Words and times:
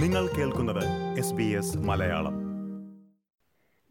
നിങ്ങൾ 0.00 0.26
കേൾക്കുന്നത് 0.26 1.76
മലയാളം. 1.76 2.32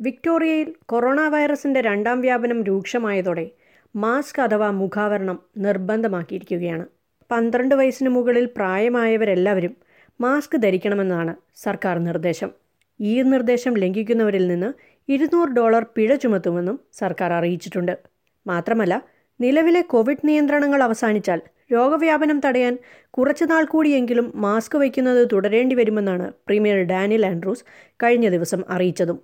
വിക്ടോറിയയിൽ 0.01 0.73
കൊറോണ 0.85 1.21
വൈറസിന്റെ 1.21 1.81
രണ്ടാം 1.81 2.21
വ്യാപനം 2.21 2.63
രൂക്ഷമായതോടെ 2.63 3.49
മാസ്ക് 3.95 4.41
അഥവാ 4.41 4.71
മുഖാവരണം 4.71 5.39
നിർബന്ധമാക്കിയിരിക്കുകയാണ്. 5.57 6.85
പന്ത്രണ്ട് 7.31 7.75
വയസ്സിന് 7.75 8.09
മുകളിൽ 8.09 8.45
പ്രായമായവരെല്ലാവരും 8.45 9.75
മാസ്ക് 10.21 10.57
ധരിക്കണമെന്നാണ് 10.57 11.35
സർക്കാർ 11.55 11.99
നിർദ്ദേശം. 11.99 12.51
ഈ 12.99 13.21
നിർദ്ദേശം 13.21 13.77
ലംഘിക്കുന്നവരിൽ 13.77 14.47
നിന്ന് 14.47 14.73
ഇരുന്നൂറ് 15.11 15.49
ഡോളർ 15.49 15.85
പിഴ 15.95 16.15
ചുമത്തുമെന്നും 16.15 16.79
സർക്കാർ 16.93 17.33
അറിയിച്ചിട്ടുണ്ട്. 17.33 17.97
മാത്രമല്ല 18.47 19.05
നിലവിലെ 19.41 19.81
കോവിഡ് 19.81 20.27
നിയന്ത്രണങ്ങൾ 20.27 20.83
അവസാനിച്ചാൽ 20.83 21.41
രോഗവ്യാപനം 21.71 22.41
തടയാൻ 22.45 22.77
കുറച്ചുനാൾ 23.09 23.65
കൂടിയെങ്കിലും 23.65 24.31
മാസ്ക് 24.35 24.77
വയ്ക്കുന്നത് 24.77 25.27
തുടരേണ്ടി 25.31 25.75
വരുമെന്നാണ് 25.75 26.31
പ്രീമിയർ 26.47 26.77
ഡാനിൽ 26.77 27.25
ആൻഡ്രൂസ് 27.25 27.63
കഴിഞ്ഞ 28.03 28.29
ദിവസം 28.29 28.63
അറിയിച്ചതും. 28.69 29.19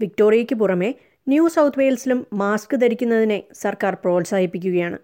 വിക്ടോറിയയ്ക്ക് 0.00 0.54
പുറമെ 0.54 0.94
ന്യൂ 1.28 1.48
സൗത്ത് 1.48 1.78
വെയിൽസിലും 1.78 2.26
മാസ്ക് 2.32 2.76
ധരിക്കുന്നതിനെ 2.76 3.42
സർക്കാർ 3.52 3.94
പ്രോത്സാഹിപ്പിക്കുകയാണ്. 3.94 4.98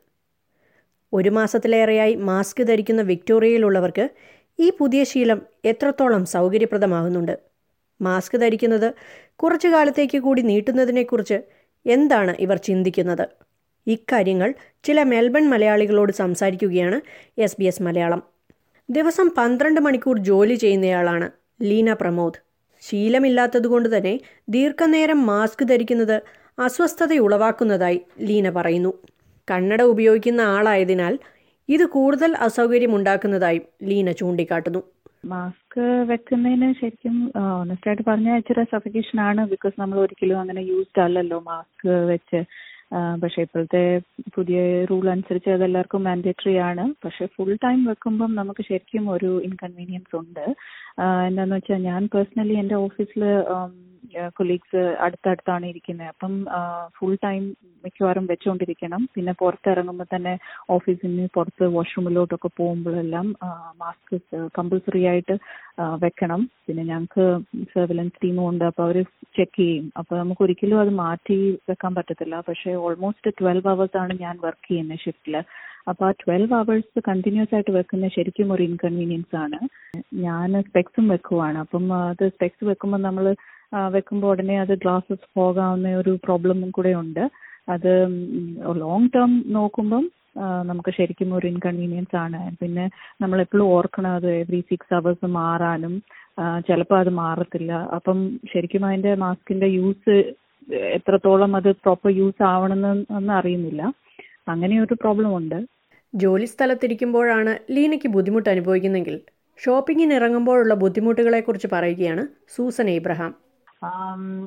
ഒരു 1.12 1.28
മാസത്തിലേറെയായി 1.28 2.14
മാസ്ക് 2.14 2.62
ധരിക്കുന്ന 2.62 3.02
വിക്ടോറിയയിലുള്ളവർക്ക് 3.02 4.08
ഈ 4.58 4.70
പുതിയ 4.78 5.04
ശീലം 5.04 5.42
എത്രത്തോളം 5.64 6.24
സൗകര്യപ്രദമാകുന്നുണ്ട്? 6.26 7.38
മാസ്ക് 8.02 8.36
ധരിക്കുന്നത് 8.40 8.94
കുറച്ചു 9.36 9.68
കാലത്തേക്ക് 9.68 10.18
കൂടി 10.18 10.42
നീട്ടുന്നതിനെക്കുറിച്ച് 10.42 11.38
എന്താണ് 11.86 12.34
ഇവർ 12.38 12.56
ചിന്തിക്കുന്നത്? 12.56 13.43
ഇക്കാര്യങ്ങൾ 13.86 14.54
ചില 14.84 15.02
മെൽബൺ 15.02 15.44
മലയാളികളോട് 15.50 16.12
സംസാരിക്കുകയാണ് 16.12 16.98
എസ് 17.38 17.56
ബി 17.60 17.64
എസ് 17.64 17.82
മലയാളം. 17.82 18.22
ദിവസം 18.90 19.26
പന്ത്രണ്ട് 19.38 19.80
മണിക്കൂർ 19.80 20.18
ജോലി 20.18 20.54
ചെയ്യുന്നയാളാണ് 20.54 21.28
ലീന 21.62 21.92
പ്രമോദ്. 21.92 22.38
ശീലമില്ലാത്തതുകൊണ്ട് 22.82 23.88
തന്നെ 23.96 24.14
ദീർഘനേരം 24.54 25.26
മാസ്ക് 25.26 25.64
ധരിക്കുന്നത് 25.68 26.16
അസ്വസ്ഥതയുളവാക്കുന്നതായി 26.58 28.00
ലീന 28.28 28.50
പറയുന്നു. 28.50 28.92
കണ്ണട 29.50 29.82
ഉപയോഗിക്കുന്ന 29.82 30.40
ആളായതിനാൽ 30.56 31.14
ഇത് 31.68 31.84
കൂടുതൽ 31.96 32.30
അസൗകര്യമുണ്ടാക്കുന്നതായും 32.46 33.64
ലീന 33.88 34.12
ചൂണ്ടിക്കാട്ടുന്നു. 34.12 34.80
മാസ്ക് 35.32 35.80
വെക്കുന്നതിന് 36.10 36.68
ശരിക്കും 36.80 37.16
ഓണസ്റ്റ് 37.42 37.88
ആയിട്ട് 37.90 38.04
പറഞ്ഞാൽ 38.08 38.36
ഇച്ചിരി 38.40 38.64
സഫിക്കേഷൻ 38.72 39.18
ആണ് 39.28 39.42
ബിക്കോസ് 39.52 39.76
നമ്മൾ 39.80 39.98
ഒരിക്കലും 39.98 40.40
അങ്ങനെ 40.40 40.62
യൂസ്ഡ് 40.70 41.02
അല്ലല്ലോ 41.04 41.38
മാസ്ക് 41.50 41.88
വെച്ച്. 42.12 42.40
പക്ഷെ 43.22 43.42
ഇപ്പോഴത്തെ 43.42 43.82
പുതിയ 44.34 44.58
റൂൾ 44.90 45.04
അനുസരിച്ച് 45.10 45.50
അതെല്ലാവർക്കും 45.50 46.04
മാൻഡേറ്ററി 46.04 46.54
ആണ്. 46.68 46.84
പക്ഷെ 47.04 47.26
ഫുൾ 47.36 47.52
ടൈം 47.64 47.80
വെക്കുമ്പം 47.84 48.32
നമുക്ക് 48.34 48.62
ശരിക്കും 48.62 49.04
ഒരു 49.10 49.30
ഇൻകൺവീനിയൻസ് 49.42 50.16
ഉണ്ട്. 50.16 50.44
എന്താന്ന് 51.28 51.56
വെച്ചാൽ 51.56 51.82
ഞാൻ 51.82 52.02
പേഴ്സണലി 52.14 52.56
എന്റെ 52.62 52.76
ഓഫീസിൽ 52.86 53.24
കൊലീഗ്സ് 54.38 54.82
അടുത്തടുത്താണ് 55.04 55.64
ഇരിക്കുന്നത്. 55.72 56.10
അപ്പം 56.12 56.32
ഫുൾ 56.96 57.14
ടൈം 57.24 57.42
മിക്കവാറും 57.84 58.26
വെച്ചുകൊണ്ടിരിക്കണം 58.30 59.02
പിന്നെ 59.14 59.32
പുറത്തിറങ്ങുമ്പോൾ 59.42 60.08
തന്നെ 60.14 60.34
ഓഫീസിൽ 60.76 61.08
നിന്ന് 61.08 61.26
പുറത്ത് 61.36 61.66
വാഷ്റൂമിലോട്ടൊക്കെ 61.76 62.50
പോകുമ്പോഴെല്ലാം 62.60 63.26
മാസ്ക് 63.82 64.14
കമ്പൾസറി 64.58 65.02
ആയിട്ട് 65.12 65.36
വെക്കണം. 66.06 66.42
പിന്നെ 66.66 66.84
ഞങ്ങൾക്ക് 66.92 67.26
സർവിലൻസ് 67.74 68.20
ടീമും 68.24 68.44
ഉണ്ട്. 68.50 68.64
അപ്പോൾ 68.70 68.84
അവർ 68.88 68.98
ചെക്ക് 69.36 69.58
ചെയ്യും. 69.60 69.86
അപ്പോൾ 70.00 70.16
നമുക്ക് 70.22 70.44
ഒരിക്കലും 70.46 70.80
അത് 70.84 70.92
മാറ്റി 71.04 71.38
വെക്കാൻ 71.70 71.94
പറ്റത്തില്ല. 71.98 72.36
പക്ഷേ 72.48 72.72
ഓൾമോസ്റ്റ് 72.86 73.36
ട്വൽവ് 73.40 73.70
അവേഴ്സ് 73.74 74.00
ആണ് 74.04 74.14
ഞാൻ 74.24 74.34
വർക്ക് 74.46 74.66
ചെയ്യുന്നത് 74.70 75.04
ഷിഫ്റ്റിൽ 75.04 75.36
അപ്പോൾ 75.90 76.06
ആ 76.08 76.12
ട്വൽവ് 76.20 76.54
അവേഴ്സ് 76.58 77.00
കണ്ടിന്യൂസ് 77.08 77.52
ആയിട്ട് 77.54 77.72
വെക്കുന്ന 77.76 78.06
ശരിക്കും 78.14 78.52
ഒരു 78.54 78.62
ഇൻകൺവീനിയൻസ് 78.68 79.36
ആണ്. 79.42 79.58
ഞാൻ 80.26 80.50
സ്പെക്സും 80.68 81.06
വെക്കുവാണ്. 81.12 81.58
അപ്പം 81.64 81.84
അത് 81.98 82.24
സ്പെക്സ് 82.34 82.68
വെക്കുമ്പോൾ 82.70 83.00
നമ്മൾ 83.06 83.26
വെക്കുമ്പോൾ 83.94 84.30
ഉടനെ 84.32 84.60
അത് 84.60 84.74
ഗ്ലാസസ് 84.82 85.26
പോകാവുന്ന 85.38 85.94
ഒരു 86.02 86.12
പ്രോബ്ലമും 86.24 86.70
കൂടെ 86.76 86.92
ഉണ്ട്. 87.02 87.24
അത് 87.74 87.92
ലോങ് 88.82 89.10
ടേം 89.14 89.30
നോക്കുമ്പം 89.56 90.04
നമുക്ക് 90.70 90.90
ശരിക്കും 90.96 91.34
ഒരു 91.36 91.46
ഇൻകൺവീനിയൻസ് 91.46 92.16
ആണ്. 92.16 92.40
പിന്നെ 92.60 92.84
നമ്മൾ 93.22 93.40
എപ്പോഴും 93.44 93.66
ഓർക്കണം 93.74 94.12
അത് 94.18 94.28
എവറി 94.40 94.60
സിക്സ് 94.70 94.94
അവേഴ്സ് 94.94 95.28
മാറാനും 95.38 95.94
ചിലപ്പോൾ 96.68 96.98
അത് 97.02 97.10
മാറത്തില്ല. 97.22 97.72
അപ്പം 97.96 98.18
ശരിക്കും 98.52 98.86
അതിന്റെ 98.86 99.12
മാസ്കിന്റെ 99.24 99.66
യൂസ് 99.66 100.16
എത്രത്തോളം 100.96 101.52
അത് 101.56 101.70
പ്രോപ്പർ 101.84 102.10
യൂസ് 102.20 102.42
ആവണമെന്ന് 102.52 103.32
അറിയുന്നില്ല. 103.38 103.82
അങ്ങനെ 104.52 104.74
ഒരു 104.84 104.94
പ്രോബ്ലം 105.02 105.32
ഉണ്ട്. 105.38 105.58
ജോലി 106.14 106.46
സ്ഥലത്തിരിക്കുമ്പോഴാണ് 106.54 107.52
ലീനയ്ക്ക് 107.76 108.08
ബുദ്ധിമുട്ട് 108.16 108.50
അനുഭവിക്കുന്നെങ്കിൽ 108.54 109.16
ഷോപ്പിങ്ങിന് 109.58 110.14
ഇറങ്ങുമ്പോഴുള്ള 110.18 110.74
ബുദ്ധിമുട്ടുകളെക്കുറിച്ച് 110.82 111.68
പറയുകയാണ് 111.76 112.22
സൂസൻ 112.54 112.88
ഇബ്രഹാം 112.98 113.32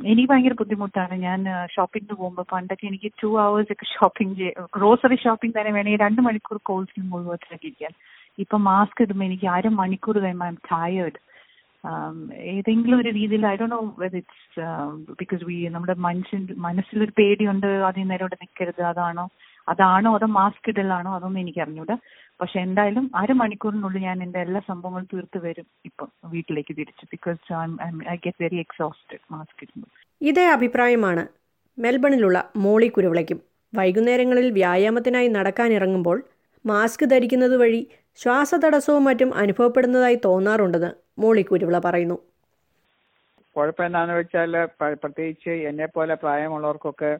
എനിക്ക് 0.09 0.30
ഭയങ്കര 0.31 0.56
ബുദ്ധിമുട്ടാണ്. 0.62 1.16
ഞാൻ 1.28 1.40
ഷോപ്പിങ്ങിന് 1.75 2.16
പോകുമ്പോൾ 2.22 2.46
പണ്ടൊക്കെ 2.53 2.86
എനിക്ക് 2.90 3.09
ടു 3.22 3.30
അവേഴ്സ് 3.46 3.72
ഒക്കെ 3.75 3.88
ഷോപ്പിംഗ് 3.96 4.48
ഗ്രോസറി 4.78 5.18
ഷോപ്പിംഗ് 5.25 5.56
തന്നെ 5.58 5.72
വേണമെങ്കിൽ 5.78 6.03
രണ്ട് 6.06 6.22
മണിക്കൂർ 6.28 6.59
കോഴ്സിന് 6.70 7.06
മുഴുവത്തിലൊക്കെ 7.14 7.68
ഇരിക്കാൻ. 7.70 7.94
ഇപ്പൊ 8.44 8.58
മാസ്ക് 8.70 9.02
ഇടുമ്പോൾ 9.06 9.25
എനിക്ക് 9.30 9.48
അര 9.56 9.68
മണിക്കൂർ 9.81 10.18
കഴിയുമ്പോൾ 10.24 10.48
ഐ 10.48 10.53
എം 10.53 10.59
ടയേർഡ് 10.72 11.20
ഏതെങ്കിലും 12.53 12.98
ഒരു 13.02 13.09
രീതിയിൽ 13.18 13.44
I 13.52 13.56
Dr 13.62 13.66
know 13.74 13.80
whether 14.03 14.16
it's 14.22 14.64
because 15.20 15.44
we 15.50 15.58
നമ്മുടെ 15.75 15.96
മനുഷ്യൻ 16.08 16.42
മനസ്സിലൊരു 16.66 17.14
പേടിയുണ്ട് 17.19 17.68
അതിന് 17.90 18.09
നേരം 18.12 18.25
ഇവിടെ 18.25 18.38
നിൽക്കരുത് 18.44 18.81
അതാണോ? 18.92 19.25
അതാണോ 19.67 20.09
അതോ 20.17 20.28
മാസ്ക് 20.38 20.67
ഇടലാണോ 20.72 21.11
അതൊന്നും 21.17 21.41
എനിക്ക് 21.44 21.61
അറിഞ്ഞൂടാ 21.63 21.95
പക്ഷെ 22.39 22.57
എന്തായാലും 22.66 23.05
അരമണിക്കൂറിനുള്ളിൽ 23.16 24.03
ഞാൻ 24.07 24.17
എന്റെ 24.25 24.39
എല്ലാ 24.45 24.59
സംഭവങ്ങളും 24.69 25.07
തീർത്ത് 25.13 25.39
വരും 25.45 25.67
ഇപ്പം 25.85 26.09
വീട്ടിലേക്ക് 26.33 26.73
തിരിച്ച്. 26.79 27.05
Because 27.13 27.41
I 28.09 28.17
get 28.25 28.41
very 28.44 28.59
exhausted 28.66 29.23
mask 29.33 29.61
ഇടുമ്പോൾ 29.66 29.91
ഇതേ 30.22 30.45
അഭിപ്രായമാണ് 30.56 31.23
മെൽബണിലുള്ള 31.77 32.38
മോളി 32.56 32.88
കുരുവിളയ്ക്കും. 32.88 33.39
വൈകുന്നേരങ്ങളിൽ 33.73 34.47
വ്യായാമത്തിനായി 34.51 35.29
നടക്കാനിറങ്ങുമ്പോൾ 35.38 36.17
മാസ്ക് 36.66 37.03
ധരിക്കുന്നത് 37.11 37.56
വഴി 37.61 37.81
ശ്വാസതടസ്സവും 38.19 39.03
മറ്റും 39.09 39.29
അനുഭവപ്പെടുന്നതായി 39.41 40.17
തോന്നാറുണ്ടെന്ന് 40.25 40.91
മോളി 41.22 41.44
കുരുവിള 41.50 41.77
പറയുന്നു. 41.79 42.17
കുഴപ്പം 43.56 43.85
എന്താണെന്ന് 43.85 44.16
വെച്ചാൽ 44.19 44.53
പ്രത്യേകിച്ച് 45.03 45.53
എന്നെ 45.69 45.88
പോലെ 45.88 46.16
പ്രായമുള്ളവർക്കൊക്കെ 46.23 47.11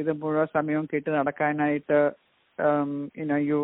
ഇത് 0.00 0.10
മുഴുവൻ 0.22 0.48
സമയവും 0.56 0.86
കെട്ടി 0.92 1.10
നടക്കാനായിട്ട് 1.18 1.98
യു 3.50 3.58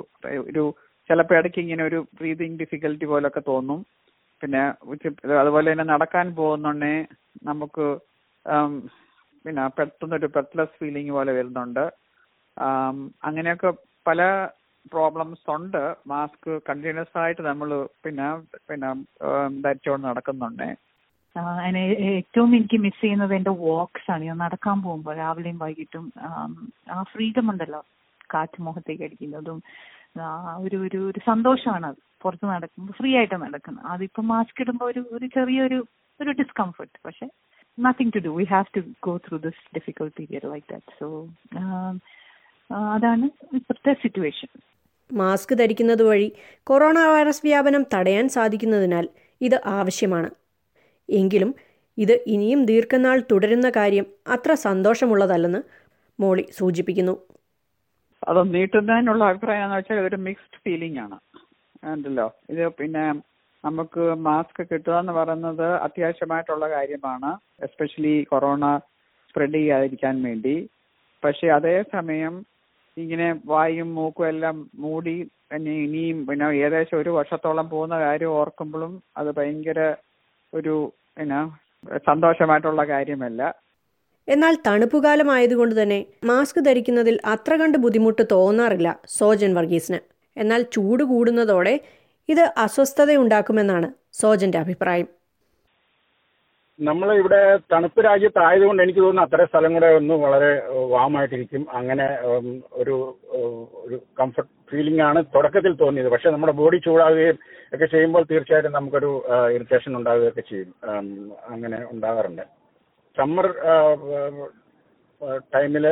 ഒരു 0.51 0.65
ചിലപ്പോൾ 1.11 1.37
ഇടയ്ക്ക് 1.39 1.61
ഇങ്ങനെ 1.65 1.83
ഒരു 1.91 1.99
ബ്രീതിങ് 2.19 2.59
ഡിഫിക്കൽറ്റി 2.63 3.07
പോലൊക്കെ 3.13 3.43
തോന്നും. 3.51 3.79
പിന്നെ 4.43 4.63
അതുപോലെ 5.43 5.67
തന്നെ 5.73 5.87
നടക്കാൻ 5.95 6.27
പോകുന്നുണ്ടേ 6.41 6.95
നമുക്ക് 7.51 7.87
പിന്നെ 9.45 9.63
പെട്ടെന്നൊരു 9.79 10.29
പെട്ട്ലെസ് 10.37 10.77
ഫീലിംഗ് 10.81 11.15
പോലെ 11.17 11.33
വരുന്നുണ്ട്. 11.39 11.85
അങ്ങനെയൊക്കെ 13.29 13.71
പല 14.09 14.21
പ്രോബ്ലംസ് 14.93 15.45
ഉണ്ട്. 15.57 15.83
മാസ്ക് 16.13 16.51
കണ്ടിന്യൂസ് 16.69 17.17
ആയിട്ട് 17.23 17.43
നമ്മൾ 17.51 17.71
പിന്നെ 18.05 18.29
പിന്നെ 18.71 18.91
ധരിച്ചുകൊണ്ട് 19.65 20.07
നടക്കുന്നുണ്ടേ. 20.11 20.71
ഏറ്റവും 21.37 22.51
എനിക്ക് 22.57 22.77
മിസ് 22.85 23.01
ചെയ്യുന്നത് 23.03 23.33
എന്റെ 23.39 23.53
വാക്സ് 23.61 24.09
ആണ്. 24.15 24.23
ഞാൻ 24.29 24.39
നടക്കാൻ 24.45 24.79
പോകുമ്പോൾ 24.85 25.15
രാവിലെയും 25.23 25.59
വൈകിട്ടും 25.65 26.05
ആ 26.95 27.03
ഫ്രീഡം 27.13 27.47
ഉണ്ടല്ലോ. 27.53 27.81
കാറ്റ് 28.35 28.63
മുഖത്തേക്ക് 28.67 29.05
അടിക്കുന്നതും 29.07 29.59
ഒരു 30.65 30.77
ഒരു 30.87 30.99
ഒരു 31.11 31.21
സന്തോഷമാണ് 31.31 31.87
അത്. 31.91 32.01
പുറത്ത് 32.23 32.47
നടക്കുമ്പോൾ 32.53 32.95
ഫ്രീ 32.99 33.11
ആയിട്ട് 33.19 33.37
നടക്കുന്നത്. 33.45 33.87
അതിപ്പോ 33.95 34.23
മാസ്ക് 34.33 34.61
ഇടുമ്പോൾ 34.65 34.87
ഒരു 34.93 35.03
ഒരു 35.17 35.27
ചെറിയൊരു 35.37 35.79
ഒരു 36.21 36.31
ഡിസ്കംഫർട്ട് 36.41 36.97
പക്ഷെ 37.07 37.27
nothing 37.79 38.13
to 38.17 38.21
do 38.27 38.33
we 38.39 38.45
have 38.53 38.69
to 38.77 38.81
go 39.07 39.15
through 39.27 39.37
this 39.47 39.63
difficult 39.77 40.15
period 40.21 40.51
like 40.53 40.67
that 40.73 40.93
so 41.01 41.09
അതാണ് 42.95 43.27
ഇപ്പോഴത്തെ 43.59 43.93
സിറ്റുവേഷൻ 44.05 44.51
മാസ്ക് 45.11 45.53
ധരിക്കുന്നത് 45.59 46.03
വഴി 46.03 46.29
കൊറോണ 46.67 46.99
വൈറസ് 47.15 47.45
വ്യാപനം 47.47 47.83
തടയാൻ 47.95 48.27
സാധിക്കുന്നതിനാൽ 48.29 49.07
ഇത് 49.41 49.57
ആവശ്യമാണ്. 49.79 50.31
എങ്കിലും 51.09 51.51
ഇത് 51.99 52.15
ഇനിയും 52.27 52.65
ദീർഘനാൾ 52.65 53.19
തുടരുന്ന 53.31 53.71
കാര്യം 53.71 54.07
അത്ര 54.27 54.55
സന്തോഷമുള്ളതല്ലെന്ന് 54.67 55.61
മോളി 56.19 56.45
സൂചിപ്പിക്കുന്നു. 56.51 57.15
അത് 58.23 58.41
നീട്ടുന്നതിനുള്ള 58.55 59.23
അഭിപ്രായം 59.25 59.65
എന്ന് 59.65 59.77
വെച്ചാൽ 59.77 60.01
ഒരു 60.01 60.17
മിക്സ്ഡ് 60.27 60.61
ഫീലിംഗ് 60.65 60.99
ആണ്. 60.99 61.17
ഉണ്ടല്ലോ. 61.85 62.27
ഇത് 62.51 62.69
പിന്നെ 62.79 63.05
നമുക്ക് 63.65 64.03
മാസ്ക് 64.27 64.63
കിട്ടുക 64.63 64.95
എന്ന് 65.01 65.13
പറയുന്നത് 65.13 65.69
അത്യാവശ്യമായിട്ടുള്ള 65.87 66.67
കാര്യമാണ്. 66.71 67.31
എസ്പെഷ്യലി 67.67 68.15
കൊറോണ 68.25 68.65
സ്പ്രെഡ് 69.29 69.55
ചെയ്യാതിരിക്കാൻ 69.55 70.23
വേണ്ടി. 70.23 70.55
പക്ഷെ 71.23 71.47
അതേസമയം 71.59 72.35
ഇങ്ങനെ 72.97 73.29
വായും 73.45 73.95
മൂക്കും 73.95 74.29
എല്ലാം 74.29 74.57
മൂടി 74.75 75.17
ഇനിയും 75.57 76.27
പിന്നെ 76.27 76.47
ഏകദേശം 76.59 76.99
ഒരു 76.99 77.11
വർഷത്തോളം 77.11 77.71
പോകുന്ന 77.71 77.97
കാര്യം 78.01 78.31
ഓർക്കുമ്പോഴും 78.31 79.03
അത് 79.17 79.31
ഭയങ്കര 79.39 79.81
ഒരു 80.53 80.75
പിന്നെ 81.17 81.41
സന്തോഷമായിട്ടുള്ള 82.09 82.83
കാര്യമല്ല. 82.93 83.43
എന്നാൽ 84.29 84.55
തണുപ്പുകാലമായതുകൊണ്ട് 84.67 85.75
തന്നെ 85.83 85.99
മാസ്ക് 86.31 86.61
ധരിക്കുന്നതിൽ 86.67 87.17
അത്ര 87.33 87.53
കണ്ട് 87.61 87.79
ബുദ്ധിമുട്ട് 87.85 88.23
തോന്നാറില്ല 88.35 88.89
സോജൻ 89.19 89.51
വർഗീസിന്. 89.59 89.99
എന്നാൽ 90.37 90.61
ചൂട് 90.75 91.03
കൂടുന്നതോടെ 91.13 91.75
ഇത് 92.29 92.45
അസ്വസ്ഥതയുണ്ടാക്കുമെന്നാണ് 92.65 93.89
സോജന്റെ 94.21 94.59
അഭിപ്രായം. 94.65 95.09
നമ്മൾ 96.79 97.09
ഇവിടെ 97.23 97.41
തണുപ്പ് 97.73 98.01
രാജ്യത്തായതുകൊണ്ട് 98.05 98.83
എനിക്ക് 98.83 99.01
തോന്നുന്നു 99.01 99.27
അത്ര 99.27 99.45
സ്ഥലം 99.51 99.73
കൂടെ 99.77 99.89
ഒന്ന് 99.99 100.15
വളരെ 100.25 100.51
വാമായിട്ടിരിക്കും 100.95 101.63
അങ്ങനെ 101.79 102.07
ഒരു 102.81 102.95
ഒരു 103.83 103.97
കംഫർട്ട് 104.21 104.53
ഫീലിംഗ് 104.73 105.05
ആണ് 105.09 105.21
തുടക്കത്തിൽ 105.35 105.73
തോന്നിയത്. 105.83 106.11
പക്ഷെ 106.15 106.31
നമ്മുടെ 106.35 106.55
ബോഡി 106.61 106.79
ചൂടാവുകയും 106.87 107.39
ഒക്കെ 107.75 107.87
ചെയ്യുമ്പോൾ 107.95 108.25
തീർച്ചയായിട്ടും 108.31 108.77
നമുക്കൊരു 108.79 109.11
ഇറിറ്റേഷൻ 109.57 109.93
ഉണ്ടാവുകയൊക്കെ 110.01 110.45
ചെയ്യും. 110.51 110.73
അങ്ങനെ 111.53 111.79
ഉണ്ടാകാറുണ്ട്. 111.93 112.45
സമ്മർ 113.17 113.49
ടൈമിൽ 115.55 115.85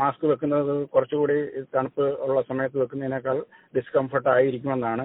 മാസ്ക് 0.00 0.24
വെക്കുന്നത് 0.30 0.70
കുറച്ചുകൂടി 0.94 1.36
തണുപ്പ് 1.74 2.04
ഉള്ള 2.24 2.38
സമയത്ത് 2.48 2.78
വെക്കുന്നതിനേക്കാൾ 2.82 3.38
ഡിസ്കംഫർട്ട് 3.76 4.30
ആയിരിക്കുമെന്നാണ് 4.34 5.04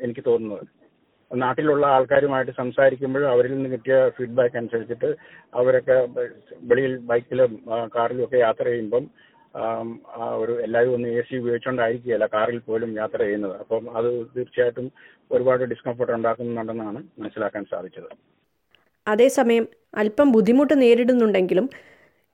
എനിക്ക് 0.00 0.22
തോന്നുന്നത്. 0.28 0.66
നാട്ടിലുള്ള 1.30 1.84
ആൾക്കാരുമായിട്ട് 1.94 2.52
സംസാരിക്കുമ്പോഴും 2.60 3.28
അവരിൽ 3.32 3.52
നിന്ന് 3.54 3.70
കിട്ടിയ 3.72 3.96
ഫീഡ്ബാക്ക് 4.16 4.58
അനുസരിച്ചിട്ട് 4.60 5.08
അവരൊക്കെ 5.60 5.96
വെളിയിൽ 6.70 6.94
ബൈക്കിലും 7.08 7.52
കാറിലും 7.96 8.24
ഒക്കെ 8.26 8.38
യാത്ര 8.46 8.64
ചെയ്യുമ്പം 8.70 9.06
ആം, 9.62 9.88
ആ 10.16 10.24
ഒരു 10.42 10.54
എല്ലാവരും 10.64 10.94
ഒന്ന് 10.94 11.08
എ 11.18 11.22
സി 11.26 11.34
ഉപയോഗിച്ചുകൊണ്ടായിരിക്കുകയല്ല 11.40 12.26
കാറിൽ 12.26 12.58
പോലും 12.58 12.90
യാത്ര 12.98 13.18
ചെയ്യുന്നത്. 13.22 13.54
അപ്പം 13.62 13.84
അത് 13.98 14.08
തീർച്ചയായിട്ടും 14.36 14.86
ഒരുപാട് 15.30 15.62
ഡിസ്കംഫർട്ട് 15.64 16.12
ഉണ്ടാക്കുന്നുണ്ടെന്നാണ് 16.12 17.00
മനസ്സിലാക്കാൻ 17.20 17.64
സാധിച്ചത്. 17.72 18.10
അതേസമയം 19.06 19.64
അല്പം 19.94 20.28
ബുദ്ധിമുട്ട് 20.32 20.74
നേരിടുന്നുണ്ടെങ്കിലും 20.82 21.66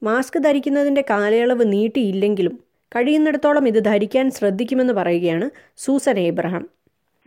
മാസ്ക് 0.02 0.38
ധരിക്കുന്നതിന്റെ 0.46 1.02
കാലയളവ് 1.10 1.64
നീട്ടിയില്ലെങ്കിലും 1.72 2.54
കഴിയുന്നിടത്തോളം 2.92 3.64
ഇത് 3.68 3.80
ധരിക്കാൻ 3.90 4.26
ശ്രദ്ധിക്കുമെന്ന് 4.30 4.94
പറയുകയാണ് 5.00 5.46
സൂസൻ 5.84 6.18
ഏബ്രഹാം. 6.20 6.64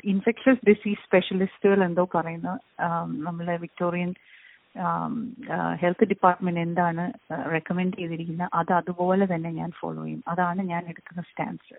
ഇൻഫെക്ഷസ് 0.04 0.66
ഡിസീസ് 0.70 1.04
സ്പെഷ്യലിസ്റ്റുകൾ 1.06 1.80
എന്തോ 1.86 2.04
പറയുന്ന 2.16 2.50
നമ്മളെ 3.28 3.56
വിക്ടോറിയൻ 3.58 4.12
ഹെൽത്ത് 5.81 6.06
ഡിപ്പാർട്ട്മെന്റ് 6.06 6.60
എന്താണ് 6.60 7.04
റെക്കമെൻഡ് 7.51 7.98
ചെയ്തിരിക്കുന്നത് 7.98 8.50
അത് 8.54 8.74
അതുപോലെ 8.74 9.36
തന്നെ 9.36 9.51
ഞാൻ 9.51 9.72
ഫോളോ 9.80 10.04
ചെയ്യും. 10.04 10.24
അതാണ് 10.27 10.62
ഞാൻ 10.62 10.83
എടുക്കുന്ന 10.88 11.22
സ്റ്റാൻസ് 11.22 11.75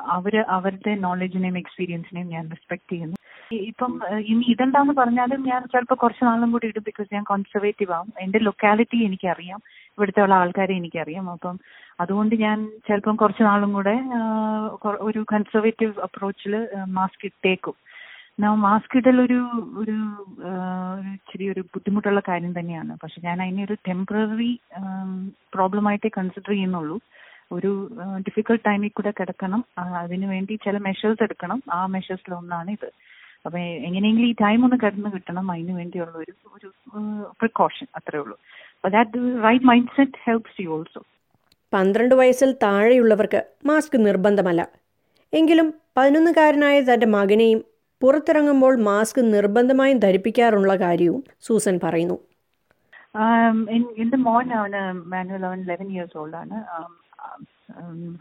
അവർ 0.00 0.34
അവരുടെ 0.48 0.94
നോളജിനെയും 0.94 1.58
എക്സ്പീരിയൻസിനെയും 1.58 2.28
ഞാൻ 2.28 2.44
റെസ്പെക്ട് 2.50 2.92
ചെയ്യുന്നു. 2.92 3.16
ഇപ്പം 3.52 3.92
ഇനി 4.18 4.44
ഇതെന്താന്ന് 4.48 4.92
പറഞ്ഞാലും 4.92 5.40
ഞാൻ 5.42 5.62
ചിലപ്പോൾ 5.72 5.94
കുറച്ച് 5.94 6.24
നാളും 6.24 6.52
കൂടി 6.52 6.66
ഇടും 6.66 6.82
ബിക്കോസ് 6.86 7.14
ഞാൻ 7.14 7.22
കോൺസർവേറ്റീവ് 7.22 7.92
ആവും. 7.92 8.12
എന്റെ 8.20 8.38
ലൊക്കാലിറ്റി 8.38 8.98
എനിക്കറിയാം. 9.04 9.60
ഇവിടുത്തെ 9.98 10.22
ഉള്ള 10.22 10.34
ആൾക്കാരെ 10.34 10.74
എനിക്കറിയാം. 10.74 11.30
അപ്പം 11.30 11.58
അതുകൊണ്ട് 12.00 12.34
ഞാൻ 12.34 12.58
ചിലപ്പം 12.88 13.16
കുറച്ച് 13.16 13.42
നാളും 13.42 13.72
കൂടെ 13.72 13.94
ഒരു 15.08 15.24
കൺസർവേറ്റീവ് 15.32 16.00
അപ്രോച്ചിൽ 16.06 16.68
മാസ്ക് 16.98 17.24
ഇട്ടേക്കും. 17.24 17.76
മാസ്ക് 18.46 18.96
ഇടൽ 18.96 19.20
ഒരു 19.20 19.38
ഒരു 19.78 19.96
ഇച്ചിരി 21.14 21.52
ഒരു 21.52 21.60
ബുദ്ധിമുട്ടുള്ള 21.60 22.20
കാര്യം 22.28 22.60
തന്നെയാണ്. 22.60 22.96
പക്ഷെ 23.02 23.20
ഞാൻ 23.24 23.42
അതിനെ 23.42 23.64
ഒരു 23.64 23.74
ടെമ്പററി 23.88 24.60
പ്രോബ്ലം 25.54 25.88
ആയിട്ടേ 25.88 26.10
കൺസിഡർ 26.18 26.50
ചെയ്യുന്നുള്ളൂ. 26.50 27.00
ഒരു 27.52 27.90
ഡിഫിക്കൽട്ട് 28.18 28.64
ടൈമിൽ 28.64 28.88
കൂടെ 28.88 29.10
കിടക്കണം. 29.10 29.64
അതിനു 29.78 30.26
വേണ്ടി 30.26 30.58
ചില 30.64 30.78
മെഷേഴ്സ് 30.78 31.22
എടുക്കണം. 31.22 31.62
ആ 31.72 31.86
മെഷേഴ്സിലൊന്നാണ് 31.86 32.70
ഇത്. 32.70 32.92
അപ്പൊ 33.46 33.58
എങ്ങനെയെങ്കിലും 33.58 34.28
ഈ 34.28 34.32
ടൈം 34.32 34.64
ഒന്ന് 34.64 34.76
കിടന്ന് 34.76 35.10
കിട്ടണം. 35.10 35.50
അതിന് 35.50 35.72
വേണ്ടിയുള്ള 35.72 36.18
ഒരു 36.18 36.32
ഒരു 36.56 36.68
പ്രിക്കോഷൻ 37.40 37.86
അത്രേ 37.96 38.18
ഉള്ളൂ. 38.18 38.38
അപ്പൊ 38.76 38.88
that 38.88 39.44
right 39.44 39.64
mind 39.64 39.88
set 39.96 40.12
helps 40.26 40.62
you 40.62 40.68
also 40.68 41.02
പന്ത്രണ്ട് 41.72 42.14
വയസ്സിൽ 42.14 42.52
താഴെയുള്ളവർക്ക് 42.52 43.44
മാസ്ക് 43.66 44.06
നിർബന്ധമല്ല. 44.06 44.68
എങ്കിലും 45.34 45.74
പതിനൊന്നുകാരനായ 45.96 46.80
തന്റെ 46.80 47.06
മകനെയും 47.06 47.69
പുറത്തിറങ്ങുമ്പോൾ 48.00 48.76
മാസ്ക് 48.76 49.34
നിർബന്ധമായും 49.34 49.98
ധരിപ്പിക്കാറുള്ള 49.98 50.76
കാര്യവും 50.76 51.24
സൂസൻ 51.40 51.80
പറയുന്നു. 51.82 52.18
ലെവൻ 55.66 55.88
ഇയേഴ്സ് 55.88 56.18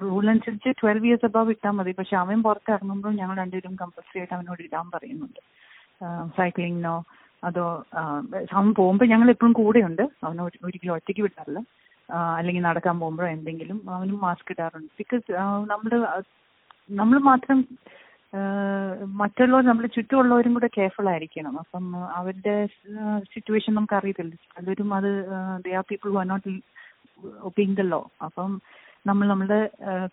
റൂൾ 0.02 0.30
അനുസരിച്ച് 0.30 0.82
ട്വൽവ് 0.82 1.06
ഇയേഴ്സ് 1.06 1.26
അബവ് 1.26 1.50
ഇട്ടാൽ 1.50 1.72
മതി. 1.72 1.92
പക്ഷെ 1.92 2.18
അവൻ 2.18 2.44
പുറത്ത് 2.44 2.72
ഇറങ്ങുമ്പോൾ 2.72 3.16
ഞങ്ങൾ 3.16 3.38
രണ്ടുപേരും 3.38 3.76
കമ്പൽസറി 3.82 4.20
ആയിട്ട് 4.20 4.34
അവനോട് 4.34 4.62
ഇടാൻ 4.62 4.92
പറയുന്നുണ്ട്. 4.92 5.40
സൈക്ലിങ്ങിനോ 6.38 7.04
അതോ 7.44 7.86
ആ, 7.94 8.22
അവൻ 8.54 8.74
പോകുമ്പോൾ 8.74 9.06
ഞങ്ങൾ 9.06 9.30
എപ്പോഴും 9.30 9.54
കൂടെയുണ്ട്. 9.54 10.10
അവനെ 10.24 10.44
ഒരു- 10.44 10.68
ഒരിക്കലും 10.68 10.94
ഒറ്റയ്ക്ക് 10.94 11.22
വിടാറില്ല. 11.22 11.60
അല്ലെങ്കിൽ 12.38 12.62
നടക്കാൻ 12.62 13.00
പോകുമ്പോഴോ 13.00 13.30
എന്തെങ്കിലും 13.30 13.90
അവനും 13.90 14.22
മാസ്ക് 14.22 14.52
ഇടാറുണ്ട്. 14.52 14.88
ബിക്കോസ് 14.88 15.32
നമ്മൾ 15.70 16.08
നമ്മൾ 16.92 17.20
മാത്രം 17.20 17.66
മറ്റുള്ളവർ 19.20 19.64
നമ്മുടെ 19.66 19.90
ചുറ്റുമുള്ളവരും 19.96 20.54
കൂടെ 20.54 20.70
കെയർഫുൾ 20.78 21.08
ആയിരിക്കണം. 21.10 21.54
അപ്പം 21.60 21.86
അവരുടെ 22.20 22.56
സിറ്റുവേഷൻ 23.34 23.74
നമുക്ക് 23.76 23.96
അറിയത്തില്ല. 24.00 24.36
പലരും 24.58 24.90
അത് 24.98 25.10
they 25.66 25.72
are 25.80 25.86
people 25.92 26.10
who 26.12 26.20
are 26.24 26.28
not 26.34 26.52
obeying 27.50 27.78
the 27.78 27.86
law 27.94 28.02
അപ്പം 28.28 28.52
നമ്മൾ 29.08 29.26
നമ്മുടെ 29.28 29.60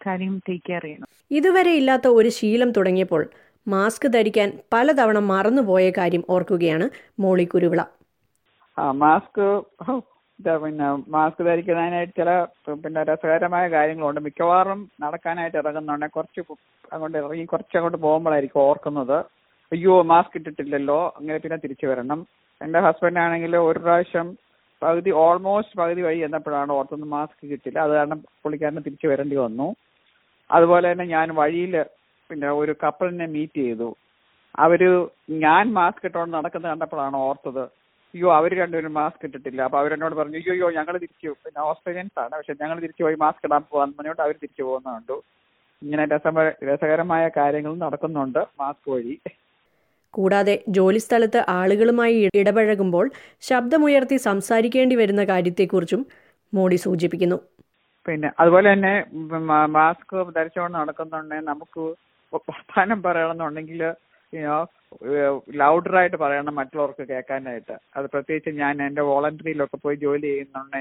കാര്യം 0.06 0.34
ടേക്ക് 0.48 0.64
കെയർ 0.68 0.82
ചെയ്യണം. 0.82 1.08
ഇതുവരെ 1.30 1.72
ഇല്ലാത്ത 1.80 2.08
ഒരു 2.18 2.30
ശീലം 2.38 2.70
തുടങ്ങിയപ്പോൾ 2.72 3.22
മാസ്ക് 3.66 4.06
ധരിക്കാൻ 4.16 4.48
പലതവണ 4.72 5.18
മറന്നുപോയ 5.32 5.86
കാര്യം 5.98 6.24
ഓർക്കുകയാണ് 6.34 6.86
മോളി 7.22 7.44
കുരുവിള. 7.44 7.80
ആ 8.78 8.84
മാസ്ക് 9.02 9.44
പിന്നെ 10.38 10.86
മാസ്ക് 11.14 11.40
ധരിക്കുന്നതിനായിട്ട് 11.48 12.12
ചില 12.18 12.30
പിന്നെ 12.84 13.02
രസകരമായ 13.10 13.64
കാര്യങ്ങളുണ്ട്. 13.76 14.20
മിക്കവാറും 14.26 14.80
നടക്കാനായിട്ട് 15.04 15.58
ഇറങ്ങുന്നുണ്ടെ 15.62 16.08
കുറച്ച് 16.16 16.40
അങ്ങോട്ട് 16.94 17.18
ഇറങ്ങി 17.22 17.44
കുറച്ച് 17.52 17.76
അങ്ങോട്ട് 17.78 18.00
പോകുമ്പോഴായിരിക്കും 18.06 18.62
ഓർക്കുന്നത്. 18.68 19.16
അയ്യോ 19.72 19.94
മാസ്ക് 20.12 20.36
ഇട്ടിട്ടില്ലല്ലോ. 20.38 21.00
അങ്ങനെ 21.18 21.38
പിന്നെ 21.44 21.58
തിരിച്ചു 21.64 21.86
വരണം. 21.90 22.20
എന്റെ 22.60 22.80
ഹസ്ബൻഡ് 22.86 23.20
ആണെങ്കിൽ 23.24 23.56
ഒരു 23.68 23.78
പ്രാവശ്യം 23.78 24.28
പകുതി 24.82 25.10
ഓൾമോസ്റ്റ് 25.24 25.78
പകുതി 25.80 26.02
വഴി 26.06 26.20
എന്നപ്പോഴാണ് 26.26 26.72
ഓർത്തൊന്നും 26.78 27.10
മാസ്ക് 27.16 27.42
കിട്ടില്ല. 27.52 27.78
അത് 27.86 27.92
കാരണം 27.98 28.20
പുള്ളിക്കാരന് 28.42 28.84
തിരിച്ചു 28.86 29.06
വരേണ്ടി 29.12 29.36
വന്നു. 29.36 29.68
അതുപോലെ 30.50 30.86
തന്നെ 30.92 31.06
ഞാൻ 31.16 31.28
വഴിയിൽ 31.40 31.74
പിന്നെ 32.30 32.48
ഒരു 32.60 32.72
കപ്പിളിനെ 32.84 33.26
മീറ്റ് 33.36 33.60
ചെയ്തു. 33.62 33.88
അവർ 34.58 34.82
ഞാൻ 35.44 35.64
മാസ്ക് 35.78 36.06
ഇട്ടുകൊണ്ട് 36.08 36.36
നടക്കുന്നത് 36.36 36.72
കണ്ടപ്പോഴാണ് 36.72 37.16
ഓർത്തത്. 37.26 37.64
അയ്യോ 38.16 38.28
അവർ 38.36 38.50
രണ്ടുപേരും 38.60 38.92
മാസ്ക് 38.98 39.24
ഇട്ടിട്ടില്ല. 39.26 39.60
അപ്പൊ 39.66 39.78
അവരെന്നോട് 39.80 40.14
പറഞ്ഞു 40.18 40.36
അയ്യോ 40.40 40.52
അയ്യോ 40.54 40.68
ഞങ്ങൾ 40.76 40.94
തിരിച്ചു 41.02 41.30
പിന്നെ 41.44 41.60
ഓസ്ട്രേലിയൻസ് 41.70 42.18
ആണ്. 42.22 42.32
പക്ഷെ 42.38 42.54
ഞങ്ങൾ 42.60 42.76
തിരിച്ചു 42.84 43.02
പോയി 43.06 43.16
മാസ്ക് 43.24 43.44
ഇടാൻ 43.48 43.62
പോകാൻ 43.72 43.88
പറഞ്ഞുകൊണ്ട് 43.96 44.22
അവർ 44.26 44.34
തിരിച്ചു 44.42 44.62
പോകുന്ന 44.68 44.88
കണ്ടു 44.96 45.16
ഇങ്ങനെ 45.82 46.04
രസമ 46.12 46.42
രസകരമായ 46.68 47.24
കാര്യങ്ങൾ 47.36 47.72
നടക്കുന്നുണ്ട് 47.82 48.40
മാസ്ക് 48.60 48.88
വഴി. 48.92 49.14
കൂടാതെ 50.14 50.54
ജോലിസ്ഥലത്ത് 50.76 51.40
ആളുകളുമായി 51.58 52.16
ഇടപഴകുമ്പോൾ 52.40 53.06
ശബ്ദമുയർത്തി 53.48 54.16
സംസാരിക്കേണ്ടി 54.28 54.96
വരുന്ന 55.02 55.22
കാര്യത്തെക്കുറിച്ചും 55.32 56.02
മോഡി 56.52 56.78
സൂചിപ്പിക്കുന്നു. 56.86 57.38
പിന്നെ 58.08 58.28
അതുപോലെ 58.40 58.66
തന്നെ 58.72 58.94
മാസ്ക് 59.76 60.16
ധരിച്ചുകൊണ്ട് 60.36 60.76
നടക്കുന്നുണ്ടെങ്കിൽ 60.78 61.48
നമുക്ക് 61.52 61.84
വർത്താനം 62.32 62.98
പറയണമെന്നുണ്ടെങ്കിൽ 63.06 63.82
ലൗഡറായിട്ട് 65.60 66.18
പറയണം 66.24 66.54
മറ്റുള്ളവർക്ക് 66.58 67.04
കേൾക്കാനായിട്ട്. 67.10 67.74
അത് 67.96 68.06
പ്രത്യേകിച്ച് 68.14 68.50
ഞാൻ 68.62 68.82
എന്റെ 68.86 69.02
വോളണ്ടറിയിലൊക്കെ 69.10 69.78
പോയി 69.84 69.96
ജോലി 70.04 70.26
ചെയ്യുന്നുണ്ട് 70.30 70.80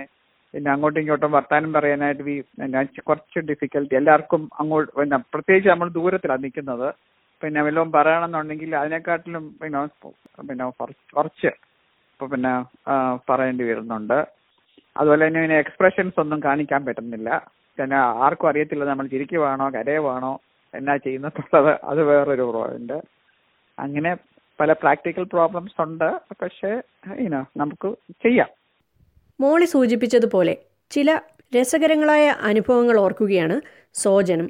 പിന്നെ 0.53 0.69
അങ്ങോട്ടും 0.73 0.99
ഇങ്ങോട്ടും 1.01 1.31
വർത്താനം 1.37 1.71
പറയാനായിട്ട് 1.75 2.23
വി 2.27 2.35
കുറച്ച് 3.09 3.39
ഡിഫിക്കൽറ്റി 3.49 3.95
എല്ലാവർക്കും 3.99 4.41
അങ്ങോട്ട് 4.61 4.91
പിന്നെ 4.99 5.17
പ്രത്യേകിച്ച് 5.33 5.69
നമ്മൾ 5.71 5.89
ദൂരത്തിലാണ് 5.97 6.43
നിൽക്കുന്നത്. 6.45 6.87
പിന്നെ 7.41 7.61
വല്ലതും 7.65 7.89
പറയണമെന്നുണ്ടെങ്കിൽ 7.97 8.71
അതിനെക്കാട്ടിലും 8.81 9.43
പിന്നെ 9.61 9.79
പിന്നെ 10.49 10.65
കുറച്ച് 11.17 11.49
ഇപ്പൊ 12.11 12.25
പിന്നെ 12.33 12.53
പറയേണ്ടി 13.29 13.63
വരുന്നുണ്ട്. 13.69 14.17
അതുപോലെ 14.95 15.21
തന്നെ 15.27 15.41
പിന്നെ 15.43 15.57
എക്സ്പ്രഷൻസ് 15.63 16.19
ഒന്നും 16.23 16.39
കാണിക്കാൻ 16.47 16.81
പറ്റുന്നില്ല. 16.87 17.29
പിന്നെ 17.77 17.97
ആർക്കും 18.25 18.49
അറിയത്തില്ല 18.51 18.85
നമ്മൾ 18.91 19.07
ചിരിക്കുവാണോ 19.13 19.65
കരയുവാണോ 19.75 20.33
എന്നാ 20.73 20.95
ചെയ്യുന്നത് 21.05 21.41
അത് 21.91 22.01
വേറൊരു 22.11 22.45
പോയിന്റ് 22.55 22.97
അങ്ങനെ 23.77 24.11
പല 24.59 24.73
പ്രാക്ടിക്കൽ 24.81 25.23
പ്രോബ്ലംസ് 25.33 25.81
ഉണ്ട്. 25.85 26.09
പക്ഷേ 26.41 26.71
ഇനോ 27.25 27.41
നമുക്ക് 27.61 27.89
ചെയ്യാം. 28.25 28.49
മോളി 29.39 29.65
സൂചിപ്പിച്ചതുപോലെ 29.65 30.53
ചില 30.91 31.09
രസകരങ്ങളായ 31.55 32.25
അനുഭവങ്ങൾ 32.49 32.95
ഓർക്കുകയാണ് 33.05 33.55
സോജനം. 34.03 34.47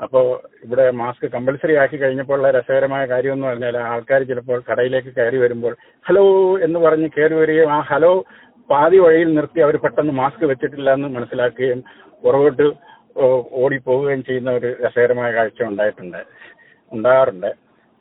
അപ്പോൾ 0.00 0.26
ഇവിടെ 0.64 0.84
മാസ്ക് 1.00 1.26
കമ്പൽസറി 1.34 1.74
ആക്കി 1.82 1.96
കഴിഞ്ഞപ്പോൾ 1.96 2.36
ഉള്ള 2.38 2.48
രസകരമായ 2.56 3.04
കാര്യം 3.06 3.32
എന്ന് 3.32 3.46
പറഞ്ഞാൽ 3.46 3.76
ആൾക്കാർ 3.92 4.22
ചിലപ്പോൾ 4.30 4.58
കടയിലേക്ക് 4.70 5.10
കയറി 5.18 5.36
വരുമ്പോൾ 5.36 5.74
ഹലോ 6.06 6.24
എന്ന് 6.66 6.78
പറഞ്ഞ് 6.80 7.08
കയറി 7.16 7.34
വരികയും 7.34 7.72
ആ 7.76 7.78
ഹലോ 7.90 8.12
പാതി 8.70 8.98
വഴിയിൽ 8.98 9.28
നിർത്തി 9.34 9.60
അവർ 9.60 9.76
പെട്ടെന്ന് 9.76 10.12
മാസ്ക് 10.12 10.44
വെച്ചിട്ടില്ല 10.44 10.90
എന്ന് 10.92 11.08
മനസ്സിലാക്കുകയും 11.08 11.80
പുറകോട്ട് 12.24 12.66
ഓടിപ്പോവുകയും 13.62 14.22
ചെയ്യുന്ന 14.24 14.50
ഒരു 14.50 14.70
രസകരമായ 14.84 15.30
കാഴ്ച 15.32 15.62
ഉണ്ടായിട്ടുണ്ട് 15.62 16.20
ഉണ്ടാകാറുണ്ട്. 16.92 17.50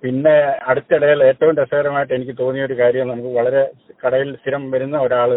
പിന്നെ 0.05 0.35
അടുത്തിടയിൽ 0.67 1.21
ഏറ്റവും 1.29 1.55
രസകരമായിട്ട് 1.61 2.15
എനിക്ക് 2.17 2.35
തോന്നിയ 2.41 2.67
ഒരു 2.69 2.77
കാര്യം 2.81 3.11
നമുക്ക് 3.11 3.31
വളരെ 3.39 3.63
കടയിൽ 4.03 4.31
സ്ഥിരം 4.39 4.65
വരുന്ന 4.71 4.97
ഒരാൾ 5.01 5.31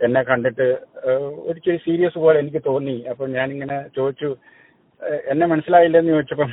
എന്നെ 0.00 0.22
കണ്ടിട്ട് 0.24 0.66
ഏഹ്, 1.08 1.18
ഒരു 1.48 1.56
ഇച്ചിരി 1.58 1.78
സീരിയസ് 1.86 2.18
പോലെ 2.24 2.38
എനിക്ക് 2.44 2.62
തോന്നി. 2.68 2.96
അപ്പൊ 3.12 3.24
ഞാനിങ്ങനെ 3.36 3.78
ചോദിച്ചു 3.98 4.30
എന്നെ 5.32 5.46
മനസ്സിലായില്ലെന്ന് 5.46 6.12
ചോദിച്ചപ്പം 6.14 6.52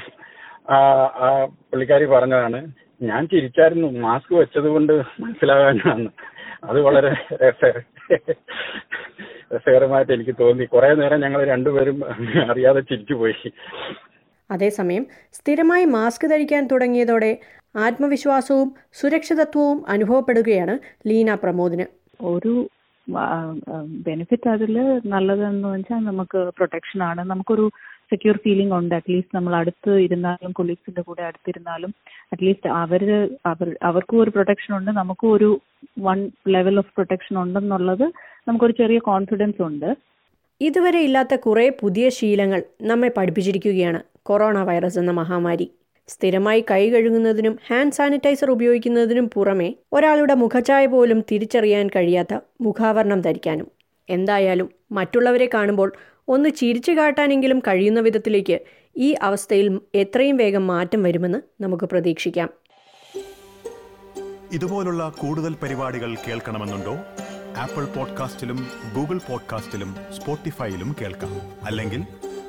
പുള്ളിക്കാരി 1.72 2.06
പറഞ്ഞതാണ് 2.13 2.60
ഞാൻ 3.01 3.24
ചിരിച്ചായിരുന്നു 3.34 3.88
മാസ്ക് 4.06 4.34
വെച്ചത് 4.41 4.70
കൊണ്ട് 4.75 4.94
മനസ്സിലാകാനാണ് 5.24 6.10
അത് 6.70 6.80
വളരെ 6.88 7.12
രസ- 7.44 7.84
രസകരമായിട്ട് 9.53 10.13
എനിക്ക് 10.18 10.36
തോന്നി. 10.41 10.65
കുറെ 10.74 10.89
നേരം 11.01 11.22
ഞങ്ങൾ 11.25 11.41
രണ്ടുപേരും 11.53 12.00
അറിയാതെ 12.51 12.82
ചിരിച്ചുപോയി. 12.91 13.38
അതേസമയം 14.51 15.03
സ്ഥിരമായി 15.34 15.86
മാസ്ക് 15.86 16.25
ധരിക്കാൻ 16.27 16.67
തുടങ്ങിയതോടെ 16.72 17.31
ആത്മവിശ്വാസവും 17.86 18.70
സുരക്ഷിതത്വവും 19.01 19.77
അനുഭവപ്പെടുകയാണ് 19.89 20.75
ലീന 21.10 21.36
പ്രമോദിന്. 21.36 21.86
ഒരു 22.34 22.53
ബെനിഫിറ്റ് 24.08 24.50
അതിൽ 24.50 24.75
നല്ലതെന്ന് 25.13 25.67
വെച്ചാൽ 25.67 26.01
നമുക്ക് 26.10 26.38
പ്രൊട്ടക്ഷൻ 26.58 27.03
ആണ്. 27.03 27.22
നമുക്കൊരു 27.29 27.65
സെക്യൂർ 28.12 28.38
ഫീലിംഗ് 28.38 28.74
ഉണ്ട്. 28.74 28.93
അറ്റ്ലീസ്റ്റ് 28.96 29.36
നമ്മൾ 29.36 29.53
അടുത്ത് 29.55 29.91
ഇരുന്നാലും 30.05 30.51
കൊളീഗ്സിന്റെ 30.51 31.01
കൂടെ 31.01 31.22
അടുത്തിരുന്നാലും 31.22 31.91
അറ്റ്ലീസ്റ്റ് 32.31 32.70
അവർ 32.81 33.03
അവർ 33.46 33.67
അവർക്കും 33.84 34.22
ഒരു 34.24 34.29
പ്രൊട്ടക്ഷൻ 34.29 34.72
ഉണ്ട്. 34.77 34.91
നമുക്കും 34.91 35.31
ഒരു 35.31 35.50
വൺ 36.00 36.20
ലെവൽ 36.48 36.77
ഓഫ് 36.77 36.93
പ്രൊട്ടക്ഷൻ 36.96 37.36
ഉണ്ടെന്നുള്ളത് 37.43 38.05
നമുക്കൊരു 38.48 38.72
ചെറിയ 38.72 39.00
കോൺഫിഡൻസ് 39.00 39.62
ഉണ്ട്. 39.62 39.89
ഇതുവരെ 40.62 41.00
ഇല്ലാത്ത 41.00 41.36
കുറേ 41.36 41.67
പുതിയ 41.81 42.10
ശീലങ്ങൾ 42.10 42.63
നമ്മെ 42.81 43.12
പഠിപ്പിച്ചിരിക്കുകയാണ്. 43.17 44.01
കൊറോണ 44.23 44.63
വൈറസ് 44.63 44.99
എന്ന 44.99 45.11
മഹാമാരി. 45.11 45.71
സ്ഥിരമായി 46.07 46.65
കൈ 46.71 46.89
കഴുകുന്നതിനും 46.89 47.59
ഹാൻഡ് 47.67 47.93
സാനിറ്റൈസർ 47.93 48.51
ഉപയോഗിക്കുന്നതിനും 48.51 49.29
പുറമെ 49.29 49.75
ഒരാളുടെ 49.93 50.33
മുഖഛായ 50.33 50.85
പോലും 50.85 51.23
തിരിച്ചറിയാൻ 51.31 51.87
കഴിയാത്ത 51.87 52.39
മുഖാവരണം 52.61 53.21
ധരിക്കാനും. 53.21 53.71
എന്തായാലും 54.09 54.69
മറ്റുള്ളവരെ 54.91 55.49
കാണുമ്പോൾ 55.53 55.93
ഒന്ന് 56.27 56.49
ചിരിച്ചു 56.49 56.91
കാട്ടാനെങ്കിലും 56.91 57.59
കഴിയുന്ന 57.59 57.99
വിധത്തിലേക്ക് 57.99 58.59
ഈ 58.97 59.13
അവസ്ഥയിൽ 59.13 59.79
എത്രയും 59.95 60.37
വേഗം 60.37 60.67
മാറ്റം 60.67 61.03
വരുമെന്ന് 61.03 61.63
നമുക്ക് 61.63 61.83
പ്രതീക്ഷിക്കാം. 61.83 62.49
ഇതുപോലുള്ള 64.51 65.13
കൂടുതൽ 65.17 65.55
പരിപാടികൾ 65.63 66.15
കേൾക്കണമെന്നുണ്ടോ? 66.15 66.95
ആപ്പിൾ 67.57 67.85
പോഡ്കാസ്റ്റിലും 67.85 68.67
ഗൂഗിൾ 68.95 69.17
പോഡ്കാസ്റ്റിലും 69.17 69.95
സ്പോട്ടിഫൈയിലും 70.15 70.95
കേൾക്കാം. 71.01 71.41
അല്ലെങ്കിൽ 71.63 72.03